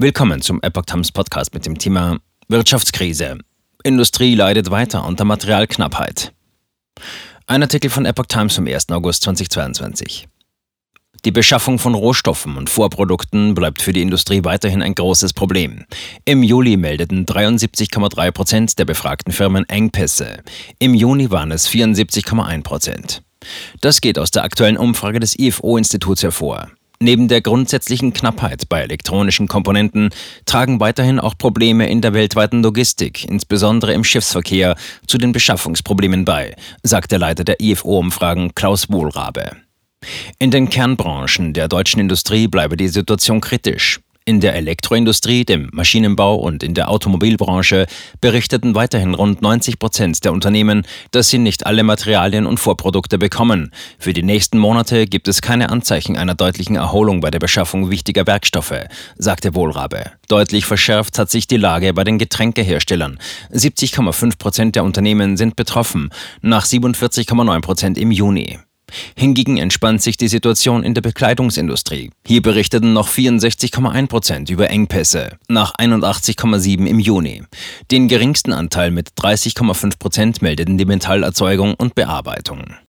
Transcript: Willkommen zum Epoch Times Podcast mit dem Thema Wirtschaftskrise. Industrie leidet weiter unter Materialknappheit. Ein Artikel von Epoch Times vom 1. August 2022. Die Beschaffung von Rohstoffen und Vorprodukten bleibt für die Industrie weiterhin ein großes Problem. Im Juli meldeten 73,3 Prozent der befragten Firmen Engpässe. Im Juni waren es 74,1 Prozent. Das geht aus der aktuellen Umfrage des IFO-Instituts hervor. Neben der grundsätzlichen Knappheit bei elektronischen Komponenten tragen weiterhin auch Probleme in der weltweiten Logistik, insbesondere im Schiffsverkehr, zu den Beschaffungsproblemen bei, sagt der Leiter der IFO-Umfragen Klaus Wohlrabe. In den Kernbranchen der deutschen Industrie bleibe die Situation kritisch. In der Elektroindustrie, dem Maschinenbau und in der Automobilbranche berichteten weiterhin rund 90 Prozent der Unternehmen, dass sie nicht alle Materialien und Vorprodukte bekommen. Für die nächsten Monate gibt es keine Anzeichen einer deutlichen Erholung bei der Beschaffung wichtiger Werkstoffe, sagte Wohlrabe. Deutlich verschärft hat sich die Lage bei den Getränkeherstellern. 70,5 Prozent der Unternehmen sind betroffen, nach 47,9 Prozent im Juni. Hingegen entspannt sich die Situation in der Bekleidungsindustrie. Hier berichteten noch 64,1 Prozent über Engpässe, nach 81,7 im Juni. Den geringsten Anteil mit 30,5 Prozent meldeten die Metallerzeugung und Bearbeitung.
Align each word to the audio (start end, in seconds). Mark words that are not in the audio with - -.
Willkommen 0.00 0.40
zum 0.42 0.62
Epoch 0.62 0.84
Times 0.84 1.10
Podcast 1.10 1.52
mit 1.54 1.66
dem 1.66 1.76
Thema 1.76 2.18
Wirtschaftskrise. 2.46 3.36
Industrie 3.82 4.36
leidet 4.36 4.70
weiter 4.70 5.04
unter 5.04 5.24
Materialknappheit. 5.24 6.32
Ein 7.48 7.62
Artikel 7.64 7.90
von 7.90 8.06
Epoch 8.06 8.26
Times 8.26 8.54
vom 8.54 8.68
1. 8.68 8.90
August 8.90 9.24
2022. 9.24 10.28
Die 11.24 11.32
Beschaffung 11.32 11.80
von 11.80 11.94
Rohstoffen 11.94 12.56
und 12.56 12.70
Vorprodukten 12.70 13.56
bleibt 13.56 13.82
für 13.82 13.92
die 13.92 14.02
Industrie 14.02 14.44
weiterhin 14.44 14.82
ein 14.82 14.94
großes 14.94 15.32
Problem. 15.32 15.84
Im 16.24 16.44
Juli 16.44 16.76
meldeten 16.76 17.26
73,3 17.26 18.30
Prozent 18.30 18.78
der 18.78 18.84
befragten 18.84 19.32
Firmen 19.32 19.68
Engpässe. 19.68 20.44
Im 20.78 20.94
Juni 20.94 21.32
waren 21.32 21.50
es 21.50 21.68
74,1 21.68 22.62
Prozent. 22.62 23.22
Das 23.80 24.00
geht 24.00 24.20
aus 24.20 24.30
der 24.30 24.44
aktuellen 24.44 24.76
Umfrage 24.76 25.18
des 25.18 25.36
IFO-Instituts 25.36 26.22
hervor. 26.22 26.68
Neben 27.00 27.28
der 27.28 27.40
grundsätzlichen 27.40 28.12
Knappheit 28.12 28.68
bei 28.68 28.80
elektronischen 28.80 29.46
Komponenten 29.46 30.10
tragen 30.46 30.80
weiterhin 30.80 31.20
auch 31.20 31.38
Probleme 31.38 31.88
in 31.88 32.00
der 32.00 32.12
weltweiten 32.12 32.60
Logistik, 32.62 33.24
insbesondere 33.24 33.92
im 33.92 34.02
Schiffsverkehr, 34.02 34.74
zu 35.06 35.16
den 35.16 35.30
Beschaffungsproblemen 35.30 36.24
bei, 36.24 36.56
sagt 36.82 37.12
der 37.12 37.20
Leiter 37.20 37.44
der 37.44 37.60
IFO-Umfragen 37.60 38.52
Klaus 38.56 38.90
Wohlrabe. 38.90 39.52
In 40.40 40.50
den 40.50 40.70
Kernbranchen 40.70 41.52
der 41.52 41.68
deutschen 41.68 42.00
Industrie 42.00 42.48
bleibe 42.48 42.76
die 42.76 42.88
Situation 42.88 43.40
kritisch. 43.40 44.00
In 44.28 44.40
der 44.40 44.56
Elektroindustrie, 44.56 45.46
dem 45.46 45.70
Maschinenbau 45.72 46.34
und 46.34 46.62
in 46.62 46.74
der 46.74 46.90
Automobilbranche 46.90 47.86
berichteten 48.20 48.74
weiterhin 48.74 49.14
rund 49.14 49.40
90 49.40 49.78
Prozent 49.78 50.22
der 50.22 50.34
Unternehmen, 50.34 50.82
dass 51.12 51.30
sie 51.30 51.38
nicht 51.38 51.64
alle 51.64 51.82
Materialien 51.82 52.44
und 52.44 52.60
Vorprodukte 52.60 53.16
bekommen. 53.16 53.72
Für 53.98 54.12
die 54.12 54.22
nächsten 54.22 54.58
Monate 54.58 55.06
gibt 55.06 55.28
es 55.28 55.40
keine 55.40 55.70
Anzeichen 55.70 56.18
einer 56.18 56.34
deutlichen 56.34 56.76
Erholung 56.76 57.22
bei 57.22 57.30
der 57.30 57.38
Beschaffung 57.38 57.88
wichtiger 57.88 58.26
Werkstoffe, 58.26 58.84
sagte 59.16 59.54
Wohlrabe. 59.54 60.10
Deutlich 60.28 60.66
verschärft 60.66 61.18
hat 61.18 61.30
sich 61.30 61.46
die 61.46 61.56
Lage 61.56 61.94
bei 61.94 62.04
den 62.04 62.18
Getränkeherstellern. 62.18 63.18
70,5 63.50 64.36
Prozent 64.36 64.76
der 64.76 64.84
Unternehmen 64.84 65.38
sind 65.38 65.56
betroffen, 65.56 66.10
nach 66.42 66.66
47,9 66.66 67.62
Prozent 67.62 67.96
im 67.96 68.10
Juni. 68.10 68.58
Hingegen 69.16 69.56
entspannt 69.56 70.02
sich 70.02 70.16
die 70.16 70.28
Situation 70.28 70.82
in 70.82 70.94
der 70.94 71.02
Bekleidungsindustrie. 71.02 72.10
Hier 72.26 72.42
berichteten 72.42 72.92
noch 72.92 73.08
64,1 73.08 74.06
Prozent 74.06 74.50
über 74.50 74.70
Engpässe, 74.70 75.38
nach 75.48 75.74
81,7 75.74 76.86
im 76.86 76.98
Juni. 76.98 77.42
Den 77.90 78.08
geringsten 78.08 78.52
Anteil 78.52 78.90
mit 78.90 79.10
30,5 79.18 79.98
Prozent 79.98 80.42
meldeten 80.42 80.78
die 80.78 80.84
Metallerzeugung 80.84 81.74
und 81.74 81.94
Bearbeitung. 81.94 82.74